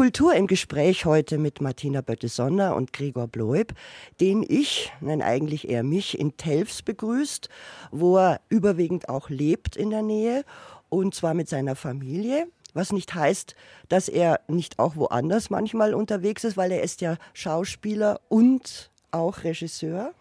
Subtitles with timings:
[0.00, 3.74] Kultur im Gespräch heute mit Martina Bötte-Sonner und Gregor Bloib,
[4.18, 7.50] den ich, nein eigentlich eher mich, in Telfs begrüßt,
[7.90, 10.46] wo er überwiegend auch lebt in der Nähe
[10.88, 12.46] und zwar mit seiner Familie.
[12.72, 13.54] Was nicht heißt,
[13.90, 19.44] dass er nicht auch woanders manchmal unterwegs ist, weil er ist ja Schauspieler und auch
[19.44, 20.14] Regisseur.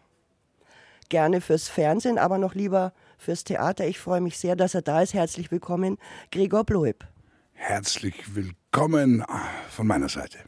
[1.08, 3.88] Gerne fürs Fernsehen, aber noch lieber fürs Theater.
[3.88, 5.14] Ich freue mich sehr, dass er da ist.
[5.14, 5.98] Herzlich willkommen,
[6.32, 7.06] Gregor Bloib.
[7.62, 9.24] Herzlich willkommen
[9.70, 10.40] von meiner Seite.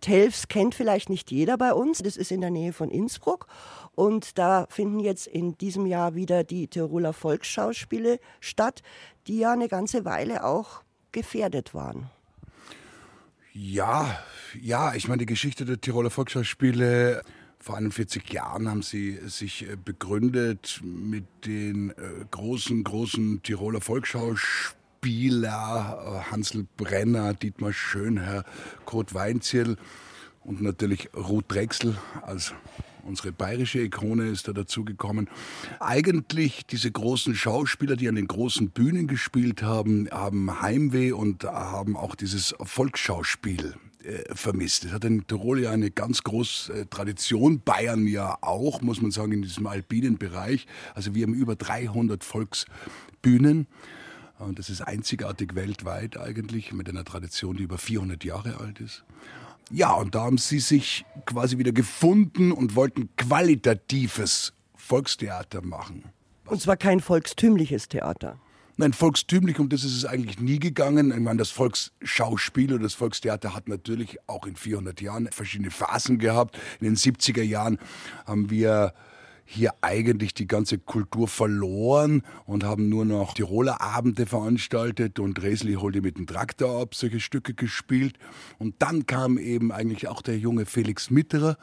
[0.00, 1.98] Telfs kennt vielleicht nicht jeder bei uns.
[1.98, 3.48] Das ist in der Nähe von Innsbruck.
[3.94, 8.82] Und da finden jetzt in diesem Jahr wieder die Tiroler Volksschauspiele statt,
[9.26, 12.08] die ja eine ganze Weile auch gefährdet waren.
[13.52, 14.18] Ja,
[14.58, 17.22] ja, ich meine, die Geschichte der Tiroler Volksschauspiele
[17.58, 24.83] vor 41 Jahren haben sie sich äh, begründet mit den äh, großen, großen Tiroler Volksschauspieler,
[25.06, 28.44] äh, Hansel Brenner, Dietmar Schönherr,
[28.84, 29.76] Kurt Weinzierl
[30.44, 32.54] und natürlich Ruth Drechsel als
[33.04, 35.28] unsere bayerische Ikone ist da dazugekommen.
[35.78, 41.96] Eigentlich diese großen Schauspieler, die an den großen Bühnen gespielt haben, haben Heimweh und haben
[41.96, 43.74] auch dieses Volksschauspiel
[44.04, 44.84] äh, vermisst.
[44.84, 49.10] Es hat in Tirol ja eine ganz große äh, Tradition, Bayern ja auch, muss man
[49.10, 50.66] sagen, in diesem alpinen Bereich.
[50.94, 53.66] Also wir haben über 300 Volksbühnen.
[54.38, 59.04] Und das ist einzigartig weltweit eigentlich, mit einer Tradition, die über 400 Jahre alt ist.
[59.70, 66.04] Ja, und da haben sie sich quasi wieder gefunden und wollten qualitatives Volkstheater machen.
[66.46, 68.38] Und zwar kein volkstümliches Theater.
[68.76, 71.12] Nein, volkstümlich, um das ist es eigentlich nie gegangen.
[71.12, 76.18] Ich meine, das Volksschauspiel oder das Volkstheater hat natürlich auch in 400 Jahren verschiedene Phasen
[76.18, 76.58] gehabt.
[76.80, 77.78] In den 70er Jahren
[78.26, 78.92] haben wir
[79.44, 85.74] hier eigentlich die ganze Kultur verloren und haben nur noch Tiroler Abende veranstaltet und Resli
[85.74, 88.18] holte mit dem Traktor ab, solche Stücke gespielt.
[88.58, 91.58] Und dann kam eben eigentlich auch der junge Felix Mitterer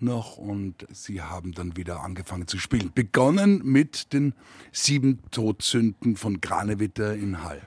[0.00, 2.92] noch und sie haben dann wieder angefangen zu spielen.
[2.94, 4.34] Begonnen mit den
[4.72, 7.66] sieben Todsünden von Granewitter in Hall.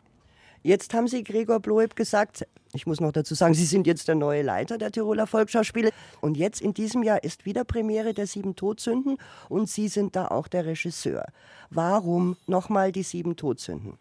[0.63, 4.15] Jetzt haben Sie Gregor Bloeb gesagt, ich muss noch dazu sagen, Sie sind jetzt der
[4.15, 5.91] neue Leiter der Tiroler Volksschauspiele.
[6.21, 9.17] Und jetzt in diesem Jahr ist wieder Premiere der Sieben Todsünden
[9.49, 11.25] und Sie sind da auch der Regisseur.
[11.69, 13.97] Warum nochmal die Sieben Todsünden?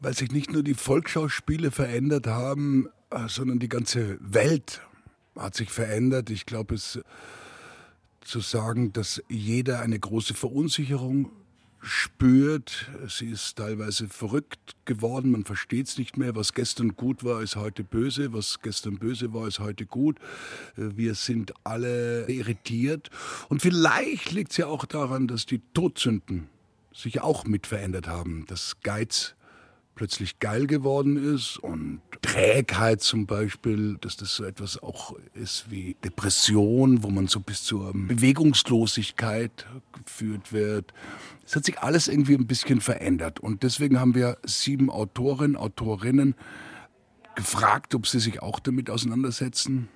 [0.00, 4.82] Weil sich nicht nur die Volksschauspiele verändert haben, äh, sondern die ganze Welt
[5.36, 6.28] hat sich verändert.
[6.30, 7.00] Ich glaube, es
[8.20, 11.30] zu sagen, dass jeder eine große Verunsicherung
[11.86, 12.90] spürt.
[13.08, 15.30] Sie ist teilweise verrückt geworden.
[15.30, 16.34] Man versteht es nicht mehr.
[16.34, 18.32] Was gestern gut war, ist heute böse.
[18.32, 20.18] Was gestern böse war, ist heute gut.
[20.76, 23.10] Wir sind alle irritiert.
[23.48, 26.48] Und vielleicht liegt es ja auch daran, dass die Todsünden
[26.92, 28.44] sich auch mit verändert haben.
[28.48, 29.34] Das Geiz
[29.96, 35.96] plötzlich geil geworden ist und Trägheit zum Beispiel, dass das so etwas auch ist wie
[36.04, 39.66] Depression, wo man so bis zur Bewegungslosigkeit
[40.04, 40.92] geführt wird.
[41.44, 46.34] Es hat sich alles irgendwie ein bisschen verändert und deswegen haben wir sieben Autorinnen, Autorinnen
[47.34, 49.88] gefragt, ob sie sich auch damit auseinandersetzen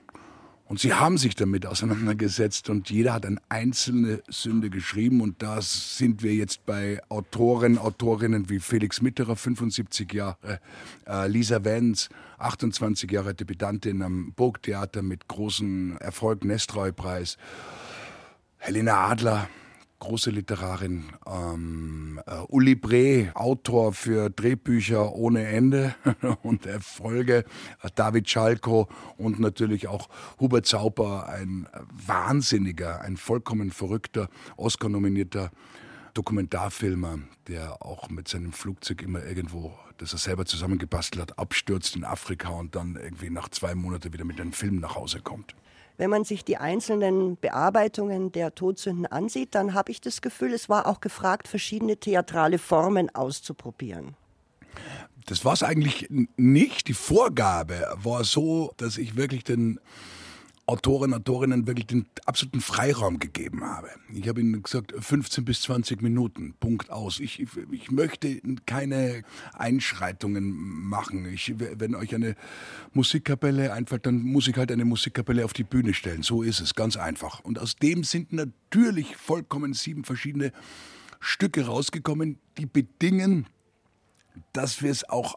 [0.71, 5.21] und sie haben sich damit auseinandergesetzt und jeder hat eine einzelne Sünde geschrieben.
[5.21, 10.61] Und da sind wir jetzt bei Autoren, Autorinnen wie Felix Mitterer, 75 Jahre,
[11.09, 17.37] äh, Lisa Wenz, 28 Jahre Debütantin am Burgtheater mit großem Erfolg, Nestreu-Preis.
[18.59, 19.49] Helena Adler,
[20.01, 21.05] große Literarin.
[21.27, 25.95] Ähm, äh, Uli Bre, Autor für Drehbücher ohne Ende
[26.43, 27.45] und Erfolge.
[27.83, 30.09] Äh, David Schalko und natürlich auch
[30.41, 35.51] Hubert Zauber, ein wahnsinniger, ein vollkommen verrückter, Oscar-nominierter
[36.15, 42.05] Dokumentarfilmer, der auch mit seinem Flugzeug immer irgendwo, das er selber zusammengebastelt hat, abstürzt in
[42.05, 45.55] Afrika und dann irgendwie nach zwei Monaten wieder mit einem Film nach Hause kommt
[46.01, 50.71] wenn man sich die einzelnen Bearbeitungen der Todsünden ansieht, dann habe ich das Gefühl, es
[50.71, 54.17] war auch gefragt, verschiedene theatrale Formen auszuprobieren.
[55.27, 56.89] Das war es eigentlich nicht.
[56.89, 59.79] Die Vorgabe war so, dass ich wirklich den
[60.71, 63.89] Autoren, Autorinnen wirklich den absoluten Freiraum gegeben habe.
[64.15, 67.19] Ich habe ihnen gesagt, 15 bis 20 Minuten, Punkt aus.
[67.19, 71.27] Ich, ich möchte keine Einschreitungen machen.
[71.27, 72.37] Ich, wenn euch eine
[72.93, 76.23] Musikkapelle einfällt, dann muss ich halt eine Musikkapelle auf die Bühne stellen.
[76.23, 77.41] So ist es, ganz einfach.
[77.41, 80.53] Und aus dem sind natürlich vollkommen sieben verschiedene
[81.19, 83.47] Stücke rausgekommen, die bedingen,
[84.53, 85.35] dass wir es auch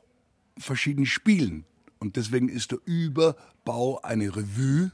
[0.59, 1.65] verschieden spielen.
[1.97, 4.91] Und deswegen ist der Überbau eine Revue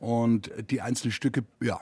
[0.00, 1.80] und die einzelnen Stücke, ja,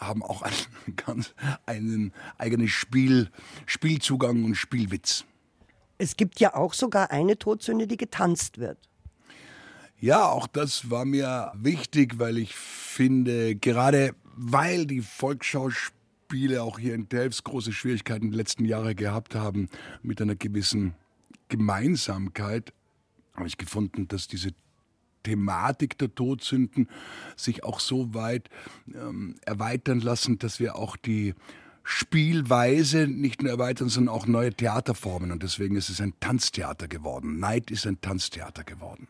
[0.00, 0.56] haben auch einen
[0.96, 1.34] ganz
[1.66, 3.30] einen eigenen Spiel,
[3.66, 5.24] Spielzugang und Spielwitz.
[5.98, 8.78] Es gibt ja auch sogar eine Todsünde, die getanzt wird.
[10.00, 16.94] Ja, auch das war mir wichtig, weil ich finde, gerade weil die Volksschauspiele auch hier
[16.94, 19.68] in Delfs große Schwierigkeiten die letzten Jahre gehabt haben
[20.02, 20.94] mit einer gewissen
[21.48, 22.72] Gemeinsamkeit,
[23.34, 24.50] habe ich gefunden, dass diese
[25.24, 26.88] Thematik der Todsünden
[27.36, 28.48] sich auch so weit
[28.94, 31.34] ähm, erweitern lassen, dass wir auch die
[31.82, 35.32] Spielweise nicht nur erweitern, sondern auch neue Theaterformen.
[35.32, 37.40] Und deswegen ist es ein Tanztheater geworden.
[37.40, 39.08] Neid ist ein Tanztheater geworden.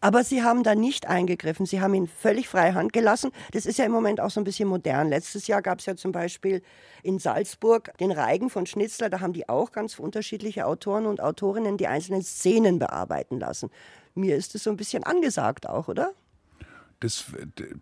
[0.00, 1.66] Aber Sie haben da nicht eingegriffen.
[1.66, 3.32] Sie haben ihn völlig freie Hand gelassen.
[3.52, 5.08] Das ist ja im Moment auch so ein bisschen modern.
[5.08, 6.62] Letztes Jahr gab es ja zum Beispiel
[7.02, 9.10] in Salzburg den Reigen von Schnitzler.
[9.10, 13.70] Da haben die auch ganz unterschiedliche Autoren und Autorinnen die einzelnen Szenen bearbeiten lassen.
[14.16, 16.12] Mir ist das so ein bisschen angesagt auch, oder?
[17.00, 17.24] Das,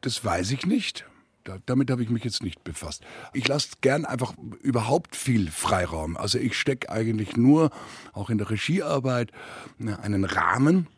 [0.00, 1.06] das weiß ich nicht.
[1.44, 3.04] Da, damit habe ich mich jetzt nicht befasst.
[3.34, 6.16] Ich lasse gern einfach überhaupt viel Freiraum.
[6.16, 7.70] Also ich stecke eigentlich nur,
[8.12, 9.30] auch in der Regiearbeit,
[9.78, 10.88] einen Rahmen,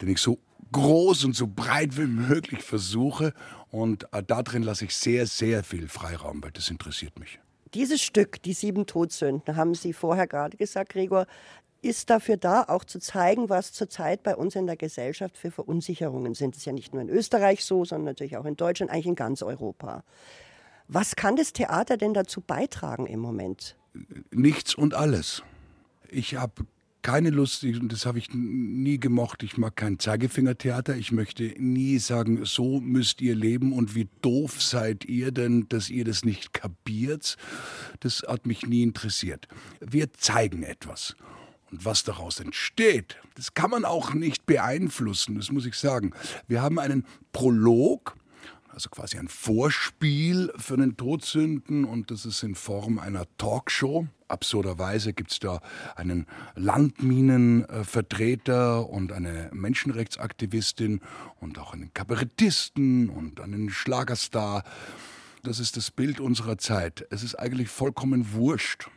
[0.00, 0.38] den ich so
[0.72, 3.32] groß und so breit wie möglich versuche.
[3.70, 7.40] Und äh, da drin lasse ich sehr, sehr viel Freiraum, weil das interessiert mich.
[7.74, 11.26] Dieses Stück, die sieben Todsünden, haben Sie vorher gerade gesagt, Gregor,
[11.86, 16.34] ist dafür da, auch zu zeigen, was zurzeit bei uns in der Gesellschaft für Verunsicherungen
[16.34, 16.54] sind.
[16.54, 19.14] Das ist ja nicht nur in Österreich so, sondern natürlich auch in Deutschland, eigentlich in
[19.14, 20.04] ganz Europa.
[20.88, 23.76] Was kann das Theater denn dazu beitragen im Moment?
[24.30, 25.42] Nichts und alles.
[26.08, 26.66] Ich habe
[27.06, 30.96] keine Lust, und das habe ich nie gemocht, ich mag kein Zeigefingertheater.
[30.96, 35.88] Ich möchte nie sagen, so müsst ihr leben und wie doof seid ihr denn, dass
[35.88, 37.36] ihr das nicht kapiert.
[38.00, 39.46] Das hat mich nie interessiert.
[39.80, 41.14] Wir zeigen etwas.
[41.70, 46.12] Und was daraus entsteht, das kann man auch nicht beeinflussen, das muss ich sagen.
[46.46, 48.16] Wir haben einen Prolog,
[48.68, 54.06] also quasi ein Vorspiel für den Todsünden und das ist in Form einer Talkshow.
[54.28, 55.60] Absurderweise gibt es da
[55.94, 56.26] einen
[56.56, 61.00] Landminenvertreter und eine Menschenrechtsaktivistin
[61.40, 64.64] und auch einen Kabarettisten und einen Schlagerstar.
[65.42, 67.06] Das ist das Bild unserer Zeit.
[67.10, 68.88] Es ist eigentlich vollkommen wurscht,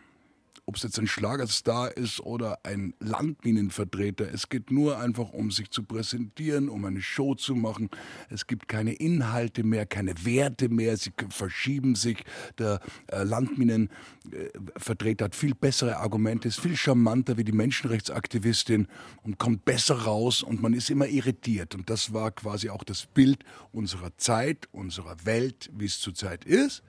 [0.69, 4.31] ob es jetzt ein Schlagerstar ist oder ein Landminenvertreter.
[4.31, 7.89] Es geht nur einfach um sich zu präsentieren, um eine Show zu machen.
[8.29, 10.95] Es gibt keine Inhalte mehr, keine Werte mehr.
[10.95, 12.23] Sie verschieben sich.
[12.59, 18.87] Der äh, Landminenvertreter hat viel bessere Argumente, ist viel charmanter wie die Menschenrechtsaktivistin
[19.23, 21.73] und kommt besser raus und man ist immer irritiert.
[21.73, 26.83] Und das war quasi auch das Bild unserer Zeit, unserer Welt, wie es zurzeit ist.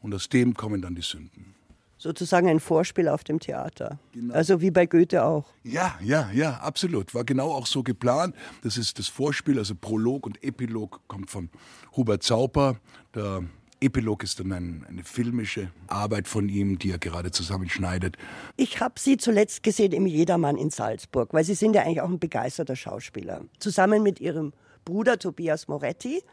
[0.00, 1.54] Und aus dem kommen dann die Sünden
[2.02, 3.98] sozusagen ein Vorspiel auf dem Theater.
[4.12, 4.34] Genau.
[4.34, 5.46] Also wie bei Goethe auch.
[5.62, 7.14] Ja, ja, ja, absolut.
[7.14, 8.34] War genau auch so geplant.
[8.62, 11.48] Das ist das Vorspiel, also Prolog und Epilog kommt von
[11.96, 12.76] Hubert Zauper.
[13.14, 13.44] Der
[13.80, 18.16] Epilog ist dann ein, eine filmische Arbeit von ihm, die er gerade zusammenschneidet.
[18.56, 22.08] Ich habe Sie zuletzt gesehen im Jedermann in Salzburg, weil Sie sind ja eigentlich auch
[22.08, 23.42] ein begeisterter Schauspieler.
[23.60, 24.52] Zusammen mit Ihrem
[24.84, 26.24] Bruder Tobias Moretti.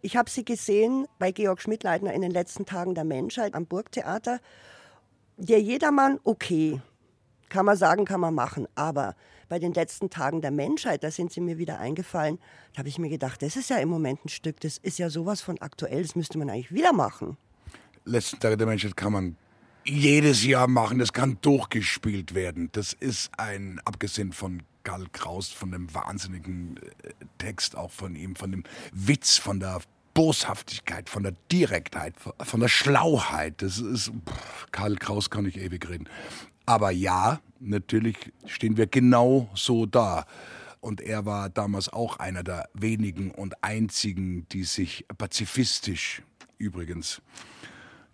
[0.00, 4.40] Ich habe Sie gesehen bei Georg Schmidleitner in den letzten Tagen der Menschheit am Burgtheater
[5.36, 6.80] der Jedermann, okay,
[7.48, 8.66] kann man sagen, kann man machen.
[8.74, 9.14] Aber
[9.48, 12.38] bei den letzten Tagen der Menschheit, da sind sie mir wieder eingefallen,
[12.72, 15.10] da habe ich mir gedacht, das ist ja im Moment ein Stück, das ist ja
[15.10, 17.36] sowas von aktuell, das müsste man eigentlich wieder machen.
[18.04, 19.36] Letzten Tage der Menschheit kann man
[19.84, 22.70] jedes Jahr machen, das kann durchgespielt werden.
[22.72, 28.36] Das ist ein, abgesehen von Karl Kraus, von dem wahnsinnigen äh, Text auch von ihm,
[28.36, 29.80] von dem Witz, von der
[30.14, 33.62] Boshaftigkeit, von der Direktheit, von der Schlauheit.
[33.62, 36.08] Das ist, pff, Karl Kraus kann ich ewig reden.
[36.66, 38.16] Aber ja, natürlich
[38.46, 40.26] stehen wir genau so da.
[40.80, 46.22] Und er war damals auch einer der wenigen und einzigen, die sich pazifistisch
[46.58, 47.22] übrigens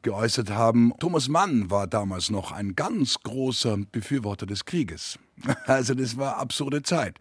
[0.02, 0.92] geäußert haben.
[0.98, 5.18] Thomas Mann war damals noch ein ganz großer Befürworter des Krieges.
[5.66, 7.18] Also das war absurde Zeit.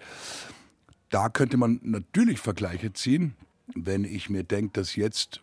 [1.10, 3.36] Da könnte man natürlich Vergleiche ziehen
[3.76, 5.42] wenn ich mir denke, dass jetzt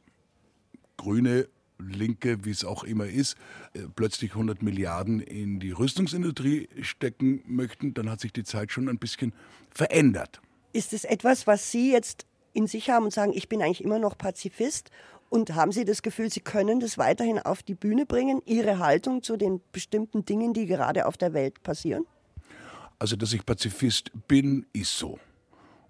[0.97, 3.37] Grüne, Linke, wie es auch immer ist,
[3.75, 8.89] äh, plötzlich 100 Milliarden in die Rüstungsindustrie stecken möchten, dann hat sich die Zeit schon
[8.89, 9.33] ein bisschen
[9.71, 10.41] verändert.
[10.73, 13.99] Ist es etwas, was Sie jetzt in sich haben und sagen, ich bin eigentlich immer
[13.99, 14.91] noch Pazifist?
[15.31, 19.23] Und haben Sie das Gefühl, Sie können das weiterhin auf die Bühne bringen, Ihre Haltung
[19.23, 22.07] zu den bestimmten Dingen, die gerade auf der Welt passieren?
[23.01, 25.19] Also, dass ich Pazifist bin, ist so.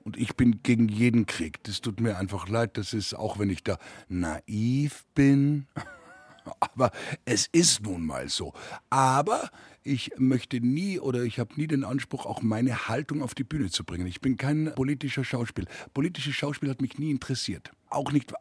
[0.05, 1.63] Und ich bin gegen jeden Krieg.
[1.65, 2.77] Das tut mir einfach leid.
[2.77, 5.67] Das ist, auch wenn ich da naiv bin.
[6.61, 6.93] Aber
[7.25, 8.53] es ist nun mal so.
[8.91, 9.51] Aber
[9.83, 13.71] ich möchte nie oder ich habe nie den Anspruch, auch meine Haltung auf die Bühne
[13.71, 14.07] zu bringen.
[14.07, 15.69] Ich bin kein politischer Schauspieler.
[15.95, 17.71] Politisches Schauspiel hat mich nie interessiert.
[17.89, 18.33] Auch nicht,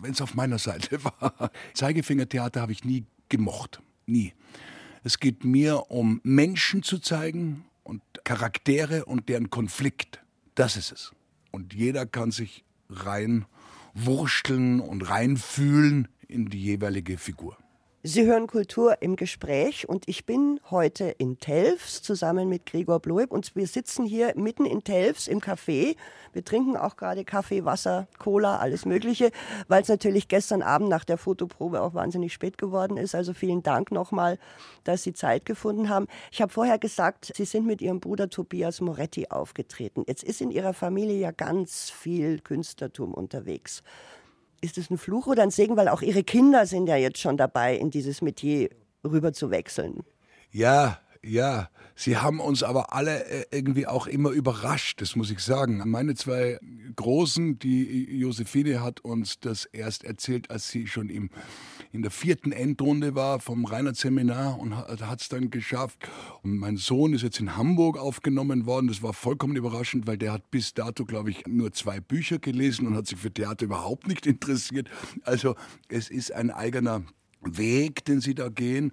[0.00, 1.50] wenn es auf meiner Seite war.
[1.74, 3.80] Zeigefingertheater habe ich nie gemocht.
[4.06, 4.34] Nie.
[5.02, 10.20] Es geht mir um Menschen zu zeigen und Charaktere und deren Konflikt.
[10.58, 11.12] Das ist es.
[11.52, 13.46] und jeder kann sich rein
[13.94, 17.56] wursteln und reinfühlen in die jeweilige Figur.
[18.10, 23.30] Sie hören Kultur im Gespräch und ich bin heute in Telfs zusammen mit Gregor Bloeb
[23.30, 25.94] und wir sitzen hier mitten in Telfs im Café.
[26.32, 29.30] Wir trinken auch gerade Kaffee, Wasser, Cola, alles Mögliche,
[29.68, 33.14] weil es natürlich gestern Abend nach der Fotoprobe auch wahnsinnig spät geworden ist.
[33.14, 34.38] Also vielen Dank nochmal,
[34.84, 36.06] dass Sie Zeit gefunden haben.
[36.32, 40.04] Ich habe vorher gesagt, Sie sind mit Ihrem Bruder Tobias Moretti aufgetreten.
[40.06, 43.82] Jetzt ist in Ihrer Familie ja ganz viel Künstlertum unterwegs.
[44.60, 47.36] Ist es ein Fluch oder ein Segen, weil auch Ihre Kinder sind ja jetzt schon
[47.36, 48.70] dabei, in dieses Metier
[49.04, 50.02] rüber zu wechseln?
[50.50, 55.40] Ja, ja, sie haben uns aber alle äh, irgendwie auch immer überrascht, das muss ich
[55.40, 55.82] sagen.
[55.86, 56.58] Meine zwei
[56.96, 61.30] Großen, die Josephine hat uns das erst erzählt, als sie schon im,
[61.92, 66.08] in der vierten Endrunde war vom Reinhardt-Seminar und hat es dann geschafft.
[66.42, 68.88] Und mein Sohn ist jetzt in Hamburg aufgenommen worden.
[68.88, 72.86] Das war vollkommen überraschend, weil der hat bis dato, glaube ich, nur zwei Bücher gelesen
[72.86, 74.88] und hat sich für Theater überhaupt nicht interessiert.
[75.22, 75.56] Also
[75.88, 77.02] es ist ein eigener
[77.42, 78.92] Weg, den sie da gehen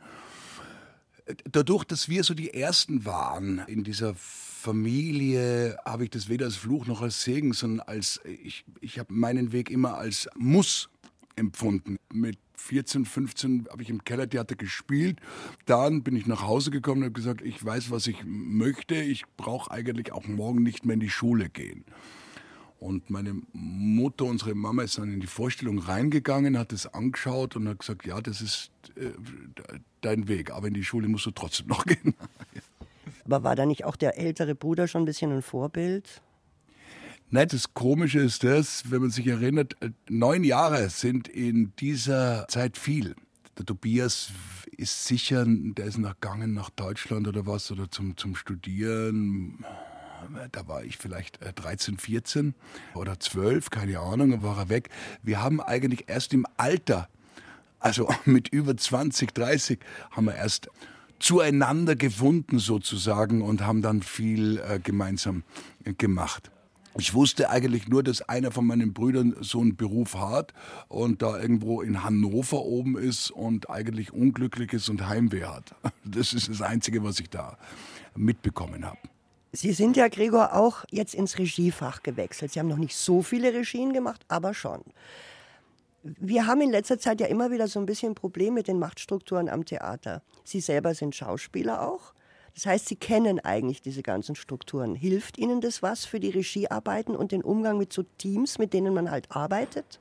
[1.51, 6.55] dadurch, dass wir so die Ersten waren in dieser Familie, habe ich das weder als
[6.55, 10.89] Fluch noch als Segen, sondern als, ich, ich habe meinen Weg immer als Muss
[11.35, 11.97] empfunden.
[12.11, 15.19] Mit 14, 15 habe ich im Kellertheater gespielt.
[15.65, 18.95] Dann bin ich nach Hause gekommen und habe gesagt, ich weiß, was ich möchte.
[18.95, 21.85] Ich brauche eigentlich auch morgen nicht mehr in die Schule gehen.
[22.85, 27.67] Und meine Mutter, unsere Mama, ist dann in die Vorstellung reingegangen, hat es angeschaut und
[27.67, 29.09] hat gesagt, ja, das ist äh,
[30.01, 32.13] dein Weg, aber in die Schule musst du trotzdem noch gehen.
[33.25, 36.21] aber war da nicht auch der ältere Bruder schon ein bisschen ein Vorbild?
[37.31, 42.47] Nein, das Komische ist das, wenn man sich erinnert, äh, neun Jahre sind in dieser
[42.49, 43.15] Zeit viel.
[43.57, 44.29] Der Tobias
[44.77, 49.65] ist sicher, der ist nachgegangen nach Deutschland oder was, oder zum, zum Studieren
[50.51, 52.55] da war ich vielleicht 13, äh, 14
[52.93, 54.89] oder 12, keine Ahnung, war er weg.
[55.23, 57.09] Wir haben eigentlich erst im Alter,
[57.79, 59.79] also mit über 20, 30,
[60.11, 60.69] haben wir erst
[61.19, 65.43] zueinander gefunden sozusagen und haben dann viel äh, gemeinsam
[65.97, 66.51] gemacht.
[66.97, 70.53] Ich wusste eigentlich nur, dass einer von meinen Brüdern so einen Beruf hat
[70.87, 75.75] und da irgendwo in Hannover oben ist und eigentlich unglücklich ist und Heimweh hat.
[76.07, 77.57] Das ist das Einzige, was ich da
[78.15, 78.99] mitbekommen habe.
[79.55, 82.51] Sie sind ja, Gregor, auch jetzt ins Regiefach gewechselt.
[82.51, 84.81] Sie haben noch nicht so viele Regien gemacht, aber schon.
[86.03, 88.79] Wir haben in letzter Zeit ja immer wieder so ein bisschen ein Problem mit den
[88.79, 90.21] Machtstrukturen am Theater.
[90.43, 92.13] Sie selber sind Schauspieler auch.
[92.53, 94.93] Das heißt, Sie kennen eigentlich diese ganzen Strukturen.
[94.93, 98.93] Hilft Ihnen das was für die Regiearbeiten und den Umgang mit so Teams, mit denen
[98.93, 99.99] man halt arbeitet?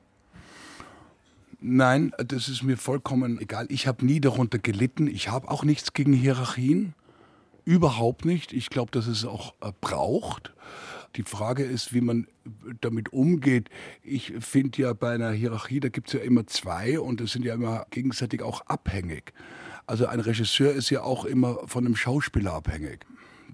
[1.59, 3.65] Nein, das ist mir vollkommen egal.
[3.69, 5.07] Ich habe nie darunter gelitten.
[5.07, 6.93] Ich habe auch nichts gegen Hierarchien.
[7.65, 8.53] Überhaupt nicht.
[8.53, 10.53] Ich glaube, dass es auch äh, braucht.
[11.15, 12.27] Die Frage ist, wie man
[12.81, 13.69] damit umgeht.
[14.03, 17.45] Ich finde ja bei einer Hierarchie, da gibt es ja immer zwei und es sind
[17.45, 19.33] ja immer gegenseitig auch abhängig.
[19.87, 23.05] Also ein Regisseur ist ja auch immer von einem Schauspieler abhängig.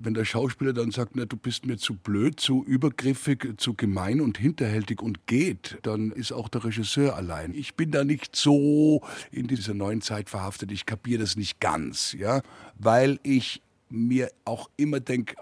[0.04, 4.20] Wenn der Schauspieler dann sagt, na, du bist mir zu blöd, zu übergriffig, zu gemein
[4.20, 7.54] und hinterhältig und geht, dann ist auch der Regisseur allein.
[7.54, 10.72] Ich bin da nicht so in dieser neuen Zeit verhaftet.
[10.72, 12.42] Ich kapiere das nicht ganz, ja,
[12.80, 13.62] weil ich
[13.92, 15.36] mir auch immer denke,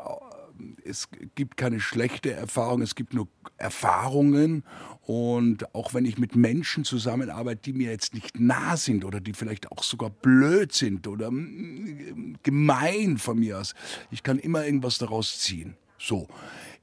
[0.84, 3.28] es gibt keine schlechte Erfahrung, es gibt nur
[3.58, 4.64] Erfahrungen.
[5.02, 9.34] Und auch wenn ich mit Menschen zusammenarbeite, die mir jetzt nicht nah sind oder die
[9.34, 13.74] vielleicht auch sogar blöd sind oder mm, gemein von mir aus,
[14.12, 15.76] ich kann immer irgendwas daraus ziehen.
[15.98, 16.28] So.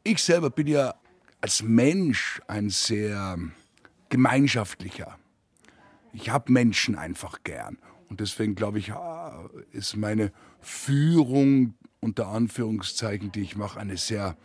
[0.03, 0.95] Ich selber bin ja
[1.41, 3.39] als Mensch ein sehr
[4.09, 5.19] gemeinschaftlicher.
[6.13, 7.79] Ich habe Menschen einfach gern.
[8.09, 14.37] Und deswegen glaube ich, ah, ist meine Führung unter Anführungszeichen, die ich mache, eine sehr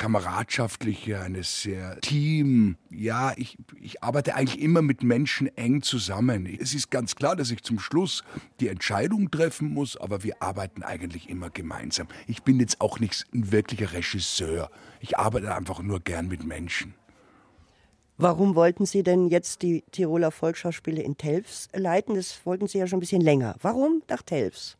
[0.00, 2.76] kameradschaftliche, eine sehr Team.
[2.90, 6.46] Ja, ich, ich arbeite eigentlich immer mit Menschen eng zusammen.
[6.46, 8.24] Es ist ganz klar, dass ich zum Schluss
[8.60, 12.08] die Entscheidung treffen muss, aber wir arbeiten eigentlich immer gemeinsam.
[12.26, 14.70] Ich bin jetzt auch nicht ein wirklicher Regisseur.
[15.00, 16.94] Ich arbeite einfach nur gern mit Menschen.
[18.16, 22.14] Warum wollten Sie denn jetzt die Tiroler Volksschauspiele in Telfs leiten?
[22.14, 23.56] Das wollten Sie ja schon ein bisschen länger.
[23.60, 24.78] Warum nach Telfs?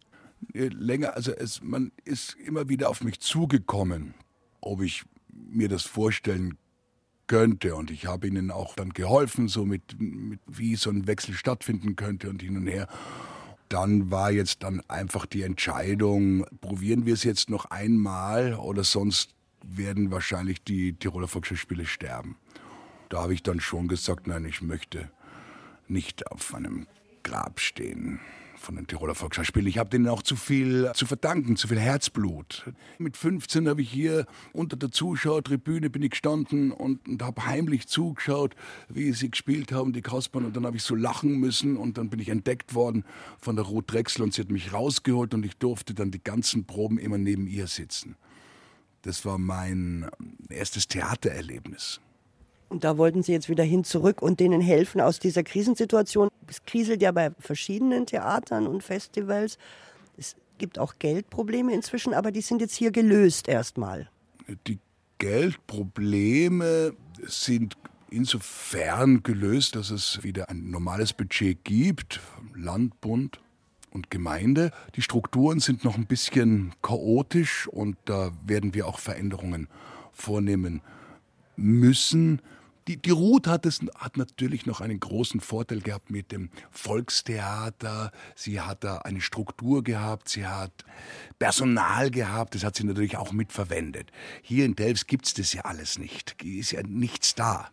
[0.55, 4.15] Äh, länger, also es, man ist immer wieder auf mich zugekommen,
[4.61, 6.57] ob ich mir das vorstellen
[7.27, 7.75] könnte.
[7.75, 11.97] Und ich habe ihnen auch dann geholfen, so mit, mit wie so ein Wechsel stattfinden
[11.97, 12.89] könnte und hin und her.
[13.69, 19.35] Dann war jetzt dann einfach die Entscheidung, probieren wir es jetzt noch einmal oder sonst
[19.63, 22.37] werden wahrscheinlich die Tiroler Volksschauspiele sterben
[23.11, 25.11] da habe ich dann schon gesagt, nein, ich möchte
[25.89, 26.87] nicht auf einem
[27.23, 28.21] Grab stehen
[28.61, 29.67] von den Tiroler Volksschauspielen.
[29.67, 32.71] Ich habe denen auch zu viel zu verdanken, zu viel Herzblut.
[32.99, 37.89] Mit 15 habe ich hier unter der Zuschauertribüne bin ich gestanden und, und habe heimlich
[37.89, 38.55] zugeschaut,
[38.89, 40.45] wie sie gespielt haben, die Kaspern.
[40.45, 43.05] Und dann habe ich so lachen müssen und dann bin ich entdeckt worden
[43.41, 46.67] von der Ruth Drechsel und sie hat mich rausgeholt und ich durfte dann die ganzen
[46.67, 48.17] Proben immer neben ihr sitzen.
[49.03, 50.11] Das war mein
[50.51, 52.01] erstes Theatererlebnis.
[52.71, 56.29] Und da wollten Sie jetzt wieder hin zurück und denen helfen aus dieser Krisensituation.
[56.47, 59.59] Es kriselt ja bei verschiedenen Theatern und Festivals.
[60.17, 64.09] Es gibt auch Geldprobleme inzwischen, aber die sind jetzt hier gelöst erstmal.
[64.69, 64.79] Die
[65.19, 66.95] Geldprobleme
[67.27, 67.77] sind
[68.09, 72.21] insofern gelöst, dass es wieder ein normales Budget gibt,
[72.55, 73.41] Land, Bund
[73.91, 74.71] und Gemeinde.
[74.95, 79.67] Die Strukturen sind noch ein bisschen chaotisch und da werden wir auch Veränderungen
[80.13, 80.83] vornehmen
[81.57, 82.41] müssen.
[82.89, 88.11] Die, die Ruth hat, es, hat natürlich noch einen großen Vorteil gehabt mit dem Volkstheater.
[88.35, 90.85] Sie hat da eine Struktur gehabt, sie hat
[91.39, 94.11] Personal gehabt, das hat sie natürlich auch mitverwendet.
[94.43, 97.71] Hier in Delfs gibt es das ja alles nicht, ist ja nichts da.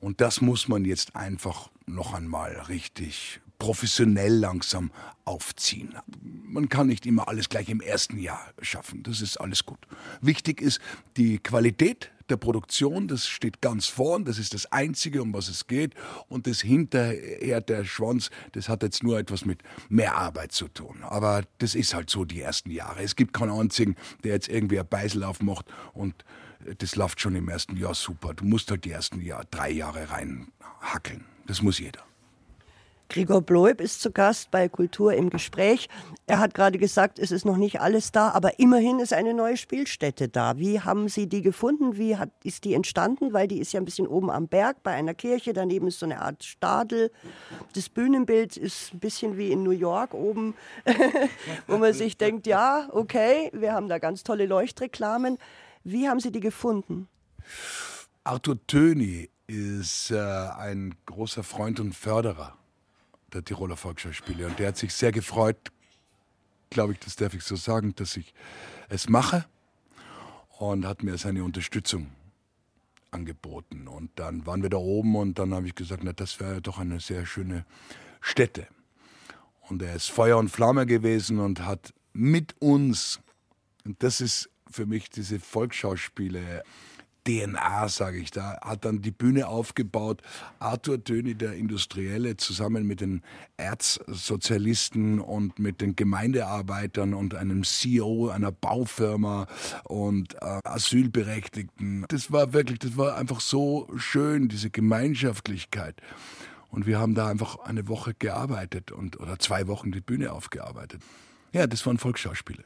[0.00, 4.92] Und das muss man jetzt einfach noch einmal richtig professionell langsam
[5.24, 5.94] aufziehen.
[6.22, 9.02] Man kann nicht immer alles gleich im ersten Jahr schaffen.
[9.02, 9.80] Das ist alles gut.
[10.20, 10.80] Wichtig ist
[11.16, 15.66] die Qualität der Produktion, das steht ganz vorn, das ist das Einzige, um was es
[15.66, 15.94] geht.
[16.28, 21.02] Und das hinterher, der Schwanz, das hat jetzt nur etwas mit mehr Arbeit zu tun.
[21.02, 23.02] Aber das ist halt so die ersten Jahre.
[23.02, 26.24] Es gibt keinen einzigen, der jetzt irgendwie ein Beisel aufmacht und
[26.78, 28.34] das läuft schon im ersten Jahr super.
[28.34, 31.24] Du musst halt die ersten Jahr, drei Jahre reinhackeln.
[31.46, 32.04] Das muss jeder.
[33.08, 35.88] Gregor Bloib ist zu Gast bei Kultur im Gespräch.
[36.26, 39.56] Er hat gerade gesagt, es ist noch nicht alles da, aber immerhin ist eine neue
[39.56, 40.58] Spielstätte da.
[40.58, 41.96] Wie haben Sie die gefunden?
[41.96, 43.32] Wie hat, ist die entstanden?
[43.32, 45.54] Weil die ist ja ein bisschen oben am Berg bei einer Kirche.
[45.54, 47.10] Daneben ist so eine Art Stadel.
[47.72, 50.54] Das Bühnenbild ist ein bisschen wie in New York oben,
[51.66, 55.38] wo man sich denkt, ja, okay, wir haben da ganz tolle Leuchtreklamen.
[55.82, 57.08] Wie haben Sie die gefunden?
[58.22, 62.57] Arthur Töni ist äh, ein großer Freund und Förderer
[63.32, 64.46] der Tiroler Volksschauspiele.
[64.46, 65.58] Und der hat sich sehr gefreut,
[66.70, 68.34] glaube ich, das darf ich so sagen, dass ich
[68.88, 69.46] es mache
[70.58, 72.10] und hat mir seine Unterstützung
[73.10, 73.88] angeboten.
[73.88, 76.78] Und dann waren wir da oben und dann habe ich gesagt, na, das wäre doch
[76.78, 77.64] eine sehr schöne
[78.20, 78.66] Stätte.
[79.60, 83.20] Und er ist Feuer und Flamme gewesen und hat mit uns,
[83.84, 86.62] und das ist für mich diese Volksschauspiele,
[87.28, 90.22] DNA, sage ich da, hat dann die Bühne aufgebaut.
[90.58, 93.22] Arthur Töni, der Industrielle, zusammen mit den
[93.58, 99.46] Erzsozialisten und mit den Gemeindearbeitern und einem CEO einer Baufirma
[99.84, 102.06] und äh, Asylberechtigten.
[102.08, 106.00] Das war wirklich, das war einfach so schön, diese Gemeinschaftlichkeit.
[106.70, 111.02] Und wir haben da einfach eine Woche gearbeitet und, oder zwei Wochen die Bühne aufgearbeitet.
[111.52, 112.64] Ja, das waren Volksschauspiele.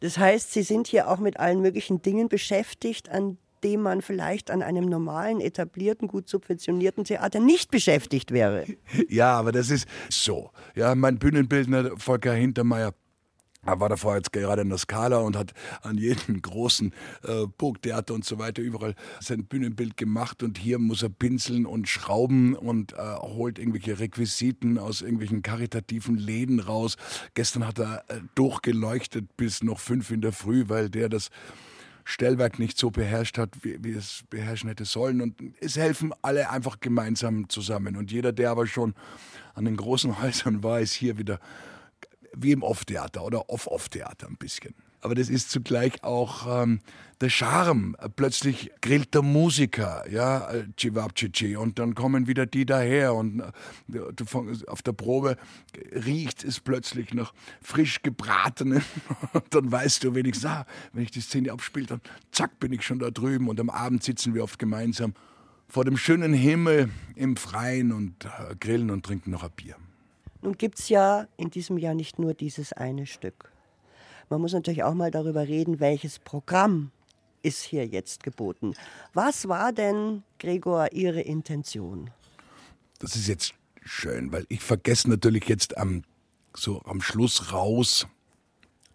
[0.00, 4.50] Das heißt, Sie sind hier auch mit allen möglichen Dingen beschäftigt, an dem man vielleicht
[4.50, 8.66] an einem normalen, etablierten, gut subventionierten Theater nicht beschäftigt wäre.
[9.08, 10.50] Ja, aber das ist so.
[10.74, 12.92] Ja, mein Bühnenbildner Volker Hintermeier
[13.62, 16.94] er war davor jetzt gerade in der Skala und hat an jedem großen
[17.24, 21.88] äh, Burgtheater und so weiter überall sein Bühnenbild gemacht und hier muss er pinseln und
[21.88, 26.96] schrauben und äh, holt irgendwelche Requisiten aus irgendwelchen karitativen Läden raus.
[27.34, 31.28] Gestern hat er äh, durchgeleuchtet bis noch fünf in der Früh, weil der das
[32.04, 35.20] Stellwerk nicht so beherrscht hat, wie, wie es beherrschen hätte sollen.
[35.20, 37.96] Und es helfen alle einfach gemeinsam zusammen.
[37.96, 38.94] Und jeder, der aber schon
[39.54, 41.40] an den großen Häusern war, ist hier wieder
[42.34, 46.80] wie im Off-Theater oder Off-Off-Theater ein bisschen aber das ist zugleich auch ähm,
[47.20, 47.96] der Charme.
[48.16, 54.00] Plötzlich grillt der Musiker, ja, Chivapchichi, und dann kommen wieder die daher und äh,
[54.66, 55.36] auf der Probe
[55.92, 57.32] riecht es plötzlich nach
[57.62, 58.82] frisch gebratenen.
[59.50, 62.00] dann weißt du wenigstens, ah, wenn ich die Szene abspiele, dann
[62.32, 65.14] zack, bin ich schon da drüben und am Abend sitzen wir oft gemeinsam
[65.68, 69.76] vor dem schönen Himmel im Freien und äh, grillen und trinken noch ein Bier.
[70.42, 73.49] Nun gibt es ja in diesem Jahr nicht nur dieses eine Stück.
[74.30, 76.92] Man muss natürlich auch mal darüber reden, welches Programm
[77.42, 78.74] ist hier jetzt geboten.
[79.12, 82.10] Was war denn, Gregor, Ihre Intention?
[83.00, 86.04] Das ist jetzt schön, weil ich vergesse natürlich jetzt am,
[86.54, 88.06] so am Schluss raus,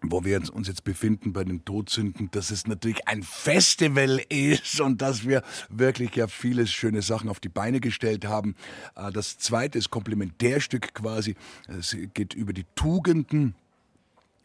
[0.01, 5.01] wo wir uns jetzt befinden bei den Todsünden, dass es natürlich ein Festival ist und
[5.01, 8.55] dass wir wirklich ja viele schöne Sachen auf die Beine gestellt haben.
[8.95, 11.35] Äh, das zweite ist Komplementärstück quasi.
[11.67, 13.53] Es geht über die Tugenden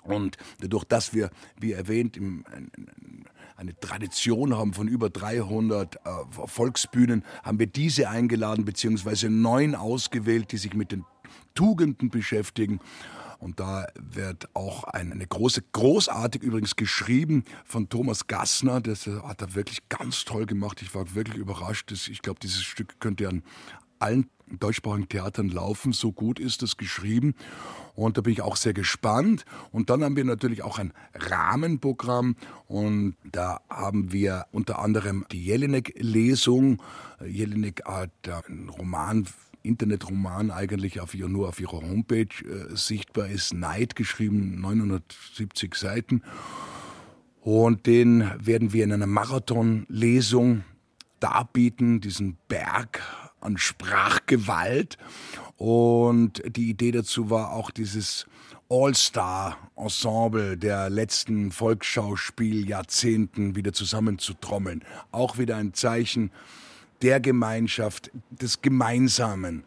[0.02, 2.18] und dadurch, dass wir, wie erwähnt,
[3.56, 5.98] eine Tradition haben von über 300 äh,
[6.46, 11.04] Volksbühnen, haben wir diese eingeladen, beziehungsweise neun ausgewählt, die sich mit den
[11.54, 12.80] Tugenden beschäftigen.
[13.38, 18.80] Und da wird auch eine große, großartig übrigens geschrieben von Thomas Gassner.
[18.82, 20.82] Das hat er wirklich ganz toll gemacht.
[20.82, 21.90] Ich war wirklich überrascht.
[21.90, 23.42] Ich glaube, dieses Stück könnte an
[23.98, 25.92] allen deutschsprachigen Theatern laufen.
[25.92, 27.34] So gut ist es geschrieben.
[27.94, 29.44] Und da bin ich auch sehr gespannt.
[29.72, 32.36] Und dann haben wir natürlich auch ein Rahmenprogramm.
[32.66, 36.82] Und da haben wir unter anderem die Jelinek-Lesung.
[37.24, 38.10] Jelinek hat
[38.46, 39.26] einen Roman
[39.62, 43.52] Internetroman eigentlich auf ihr, nur auf ihrer Homepage äh, sichtbar ist.
[43.52, 46.22] Neid geschrieben, 970 Seiten.
[47.40, 50.64] Und den werden wir in einer Marathonlesung
[51.20, 53.02] darbieten, diesen Berg
[53.40, 54.96] an Sprachgewalt.
[55.56, 58.26] Und die Idee dazu war auch dieses
[58.68, 64.84] All-Star-Ensemble der letzten Volksschauspieljahrzehnten wieder zusammenzutrommeln.
[65.10, 66.30] Auch wieder ein Zeichen
[67.02, 69.64] der Gemeinschaft, des Gemeinsamen.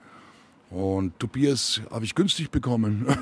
[0.70, 3.06] Und Tobias habe ich günstig bekommen.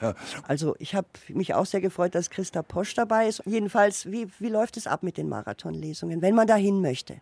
[0.00, 0.14] ja.
[0.42, 3.42] Also ich habe mich auch sehr gefreut, dass Christa Posch dabei ist.
[3.44, 7.20] Jedenfalls, wie, wie läuft es ab mit den Marathonlesungen, wenn man dahin möchte?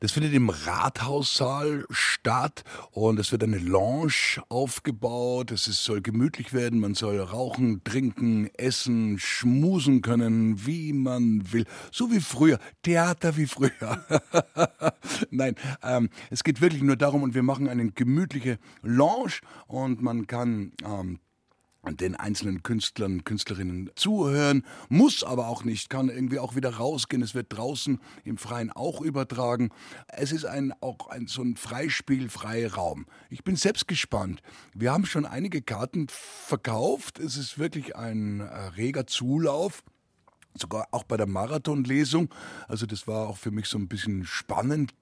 [0.00, 5.50] Das findet im Rathaussaal statt und es wird eine Lounge aufgebaut.
[5.50, 11.64] Es soll gemütlich werden, man soll rauchen, trinken, essen, schmusen können, wie man will.
[11.92, 12.58] So wie früher.
[12.82, 13.70] Theater wie früher.
[15.30, 20.26] Nein, ähm, es geht wirklich nur darum und wir machen eine gemütliche Lounge und man
[20.26, 21.18] kann ähm,
[21.84, 27.22] den einzelnen Künstlern, Künstlerinnen zuhören, muss aber auch nicht, kann irgendwie auch wieder rausgehen.
[27.22, 29.70] Es wird draußen im Freien auch übertragen.
[30.08, 33.06] Es ist ein, auch ein, so ein Freispiel, freier Raum.
[33.30, 34.42] Ich bin selbst gespannt.
[34.74, 37.18] Wir haben schon einige Karten verkauft.
[37.18, 39.82] Es ist wirklich ein äh, reger Zulauf
[40.60, 42.34] sogar auch bei der Marathonlesung.
[42.66, 44.92] Also das war auch für mich so ein bisschen spannend.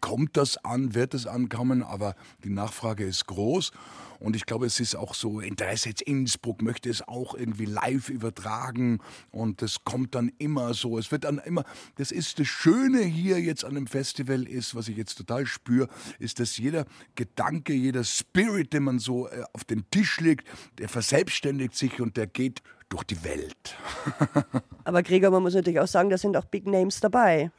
[0.00, 3.72] Kommt das an, wird es ankommen, aber die Nachfrage ist groß.
[4.20, 8.10] Und ich glaube, es ist auch so, Interesse jetzt Innsbruck möchte es auch irgendwie live
[8.10, 9.00] übertragen.
[9.30, 10.98] Und das kommt dann immer so.
[10.98, 11.64] Es wird dann immer,
[11.96, 15.88] das ist das Schöne hier jetzt an dem Festival ist, was ich jetzt total spüre,
[16.18, 16.84] ist, dass jeder
[17.14, 20.46] Gedanke, jeder Spirit, den man so äh, auf den Tisch legt,
[20.78, 23.76] der verselbstständigt sich und der geht durch die Welt.
[24.84, 27.50] Aber Gregor, man muss natürlich auch sagen, da sind auch Big Names dabei.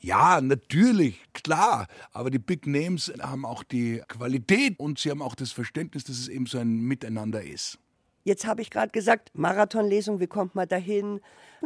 [0.00, 1.86] Ja, natürlich, klar.
[2.12, 6.18] Aber die Big Names haben auch die Qualität und sie haben auch das Verständnis, dass
[6.18, 7.78] es eben so ein Miteinander ist.
[8.24, 11.20] Jetzt habe ich gerade gesagt, Marathonlesung, wie kommt man dahin?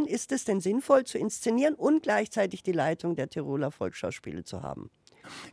[0.07, 4.91] Ist es denn sinnvoll zu inszenieren und gleichzeitig die Leitung der Tiroler Volksschauspiele zu haben?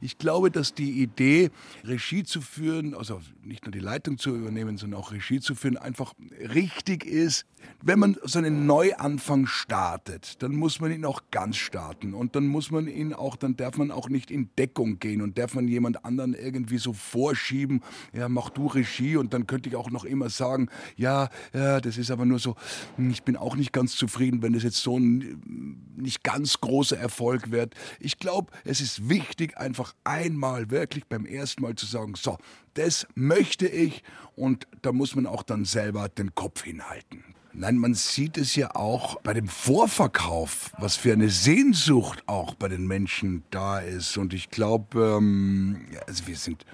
[0.01, 1.51] Ich glaube, dass die Idee,
[1.83, 5.77] Regie zu führen, also nicht nur die Leitung zu übernehmen, sondern auch Regie zu führen,
[5.77, 6.13] einfach
[6.53, 7.45] richtig ist.
[7.81, 12.47] Wenn man so einen Neuanfang startet, dann muss man ihn auch ganz starten und dann
[12.47, 15.67] muss man ihn auch, dann darf man auch nicht in Deckung gehen und darf man
[15.67, 17.81] jemand anderen irgendwie so vorschieben,
[18.13, 21.97] ja, mach du Regie und dann könnte ich auch noch immer sagen, ja, ja, das
[21.97, 22.55] ist aber nur so,
[22.97, 26.97] hm, ich bin auch nicht ganz zufrieden, wenn das jetzt so ein nicht ganz großer
[26.97, 27.75] Erfolg wird.
[27.99, 32.37] Ich glaube, es ist wichtig, einfach einmal wirklich beim ersten Mal zu sagen, so,
[32.75, 34.03] das möchte ich
[34.35, 37.23] und da muss man auch dann selber den Kopf hinhalten.
[37.55, 42.67] Nein, man sieht es ja auch bei dem Vorverkauf, was für eine Sehnsucht auch bei
[42.67, 44.17] den Menschen da ist.
[44.17, 46.65] Und ich glaube, ähm, also wir sind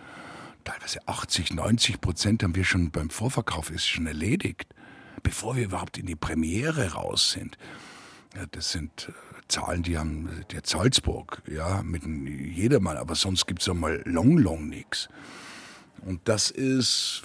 [0.64, 4.74] teilweise 80, 90 Prozent haben wir schon beim Vorverkauf ist schon erledigt,
[5.22, 7.58] bevor wir überhaupt in die Premiere raus sind.
[8.36, 13.62] Ja, das sind äh, Zahlen, die haben der Salzburg, ja, mit jedermann, aber sonst gibt
[13.62, 15.10] es ja mal long, long nichts.
[16.06, 17.24] Und das ist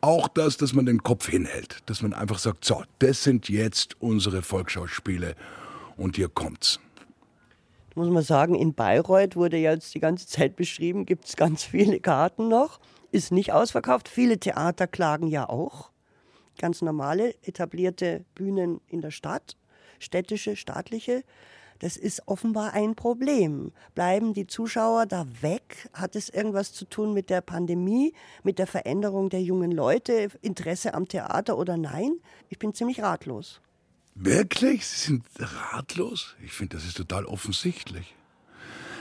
[0.00, 4.00] auch das, dass man den Kopf hinhält, dass man einfach sagt, so, das sind jetzt
[4.00, 5.34] unsere Volksschauspiele
[5.96, 6.80] und hier kommt's.
[7.94, 12.00] Muss man sagen, in Bayreuth wurde jetzt die ganze Zeit beschrieben, gibt es ganz viele
[12.00, 12.80] Karten noch,
[13.12, 14.08] ist nicht ausverkauft.
[14.08, 15.90] Viele Theater klagen ja auch.
[16.58, 19.56] Ganz normale, etablierte Bühnen in der Stadt
[20.04, 21.24] städtische, staatliche.
[21.80, 23.72] Das ist offenbar ein Problem.
[23.94, 25.88] Bleiben die Zuschauer da weg?
[25.92, 30.94] Hat es irgendwas zu tun mit der Pandemie, mit der Veränderung der jungen Leute, Interesse
[30.94, 32.20] am Theater oder nein?
[32.48, 33.60] Ich bin ziemlich ratlos.
[34.14, 34.86] Wirklich?
[34.86, 36.36] Sie sind ratlos?
[36.44, 38.14] Ich finde, das ist total offensichtlich.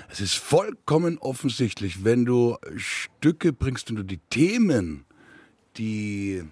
[0.09, 5.05] Es ist vollkommen offensichtlich, wenn du Stücke bringst und du die Themen,
[5.77, 6.43] die,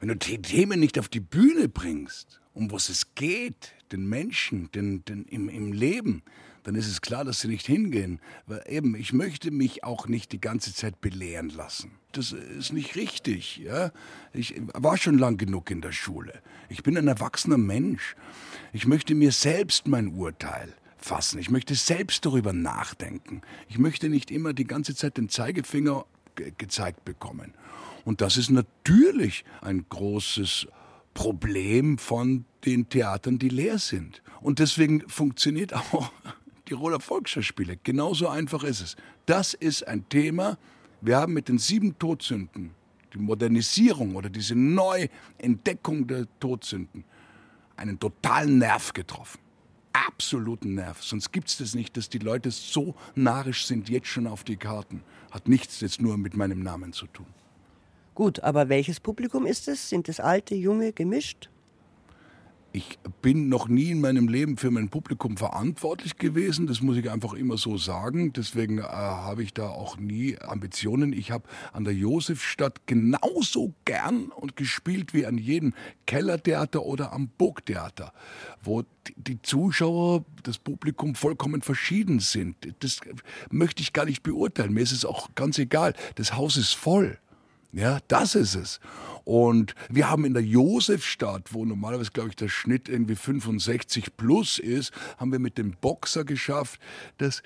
[0.00, 4.70] wenn du die Themen nicht auf die Bühne bringst, um was es geht, den Menschen,
[4.72, 6.22] den, den, im, im Leben,
[6.64, 8.20] dann ist es klar, dass sie nicht hingehen.
[8.46, 11.92] Weil eben, ich möchte mich auch nicht die ganze Zeit belehren lassen.
[12.12, 13.58] Das ist nicht richtig.
[13.58, 13.90] Ja?
[14.32, 16.40] Ich war schon lang genug in der Schule.
[16.68, 18.14] Ich bin ein erwachsener Mensch.
[18.72, 21.38] Ich möchte mir selbst mein Urteil fassen.
[21.38, 23.42] Ich möchte selbst darüber nachdenken.
[23.68, 27.54] Ich möchte nicht immer die ganze Zeit den Zeigefinger ge gezeigt bekommen.
[28.04, 30.66] Und das ist natürlich ein großes
[31.14, 34.22] Problem von den Theatern, die leer sind.
[34.40, 36.12] Und deswegen funktioniert auch
[36.68, 37.78] die Roller Volksschauspiele.
[37.82, 38.96] Genauso einfach ist es.
[39.26, 40.58] Das ist ein Thema.
[41.00, 42.70] Wir haben mit den sieben Todsünden
[43.12, 47.04] die Modernisierung oder diese Neuentdeckung der Todsünden
[47.76, 49.40] einen totalen Nerv getroffen.
[49.92, 51.02] Absoluten Nerv.
[51.02, 54.56] Sonst gibt es das nicht, dass die Leute so narisch sind, jetzt schon auf die
[54.56, 55.02] Karten.
[55.30, 57.26] Hat nichts jetzt nur mit meinem Namen zu tun.
[58.14, 59.88] Gut, aber welches Publikum ist es?
[59.88, 61.48] Sind es alte, junge, gemischt?
[62.74, 66.66] Ich bin noch nie in meinem Leben für mein Publikum verantwortlich gewesen.
[66.66, 68.32] Das muss ich einfach immer so sagen.
[68.32, 71.12] Deswegen äh, habe ich da auch nie Ambitionen.
[71.12, 75.74] Ich habe an der Josefstadt genauso gern und gespielt wie an jedem
[76.06, 78.14] Kellertheater oder am Burgtheater,
[78.62, 78.84] wo
[79.16, 82.56] die Zuschauer, das Publikum vollkommen verschieden sind.
[82.80, 83.00] Das
[83.50, 84.72] möchte ich gar nicht beurteilen.
[84.72, 85.92] Mir ist es auch ganz egal.
[86.14, 87.18] Das Haus ist voll.
[87.72, 88.80] Ja, das ist es.
[89.24, 94.58] Und wir haben in der Josefstadt, wo normalerweise, glaube ich, der Schnitt irgendwie 65 plus
[94.58, 96.80] ist, haben wir mit dem Boxer geschafft,
[97.16, 97.42] dass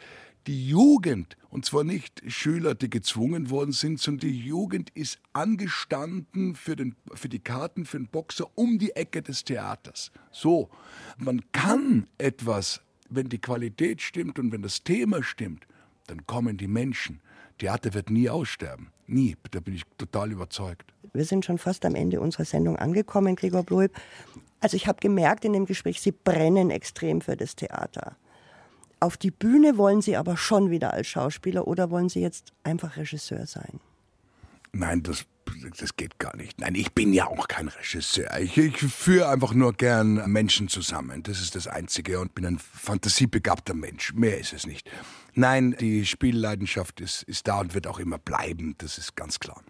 [0.49, 6.55] die Jugend, und zwar nicht Schüler, die gezwungen worden sind, sondern die Jugend ist angestanden
[6.55, 10.11] für, den, für die Karten für den Boxer um die Ecke des Theaters.
[10.31, 10.71] So,
[11.19, 15.67] man kann etwas, wenn die Qualität stimmt und wenn das Thema stimmt,
[16.07, 17.21] dann kommen die Menschen.
[17.59, 18.89] Theater wird nie aussterben.
[19.07, 19.37] Nie.
[19.51, 20.93] Da bin ich total überzeugt.
[21.13, 23.93] Wir sind schon fast am Ende unserer Sendung angekommen, Gregor Bloib.
[24.61, 28.17] Also ich habe gemerkt in dem Gespräch, Sie brennen extrem für das Theater.
[29.01, 32.97] Auf die Bühne wollen Sie aber schon wieder als Schauspieler oder wollen Sie jetzt einfach
[32.97, 33.81] Regisseur sein?
[34.73, 35.25] Nein, das,
[35.79, 36.61] das geht gar nicht.
[36.61, 38.39] Nein, ich bin ja auch kein Regisseur.
[38.41, 41.23] Ich, ich führe einfach nur gern Menschen zusammen.
[41.23, 44.13] Das ist das Einzige und bin ein fantasiebegabter Mensch.
[44.15, 44.91] Mehr ist es nicht.
[45.39, 48.75] Nein, die Spielleidenschaft ist, ist da und wird auch immer bleiben.
[48.79, 49.63] Das ist ganz klar.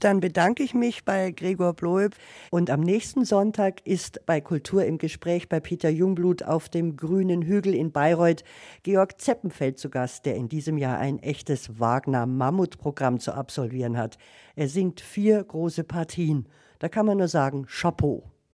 [0.00, 2.16] Dann bedanke ich mich bei Gregor Bloeb.
[2.50, 7.42] Und am nächsten Sonntag ist bei Kultur im Gespräch bei Peter Jungblut auf dem grünen
[7.42, 8.42] Hügel in Bayreuth
[8.82, 14.18] Georg Zeppenfeld zu Gast, der in diesem Jahr ein echtes Wagner-Mammutprogramm zu absolvieren hat.
[14.56, 16.48] Er singt vier große Partien.
[16.80, 18.24] Da kann man nur sagen, Chapeau.